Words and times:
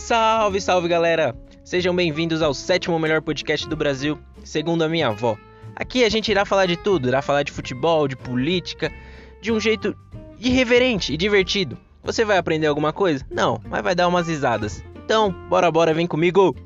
Salve, 0.00 0.62
salve 0.62 0.88
galera! 0.88 1.36
Sejam 1.62 1.94
bem-vindos 1.94 2.40
ao 2.40 2.54
sétimo 2.54 2.98
melhor 2.98 3.20
podcast 3.20 3.68
do 3.68 3.76
Brasil, 3.76 4.18
segundo 4.42 4.82
a 4.82 4.88
minha 4.88 5.08
avó. 5.08 5.36
Aqui 5.76 6.04
a 6.04 6.08
gente 6.08 6.30
irá 6.30 6.44
falar 6.46 6.64
de 6.64 6.76
tudo, 6.76 7.06
irá 7.06 7.20
falar 7.20 7.42
de 7.42 7.52
futebol, 7.52 8.08
de 8.08 8.16
política, 8.16 8.90
de 9.42 9.52
um 9.52 9.60
jeito 9.60 9.94
irreverente 10.40 11.12
e 11.12 11.18
divertido. 11.18 11.76
Você 12.02 12.24
vai 12.24 12.38
aprender 12.38 12.66
alguma 12.66 12.94
coisa? 12.94 13.24
Não, 13.30 13.60
mas 13.68 13.82
vai 13.82 13.94
dar 13.94 14.08
umas 14.08 14.26
risadas. 14.26 14.82
Então, 15.04 15.30
bora 15.48 15.70
bora, 15.70 15.92
vem 15.92 16.06
comigo! 16.06 16.56